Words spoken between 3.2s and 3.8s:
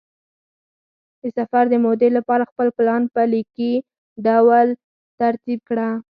لیکلي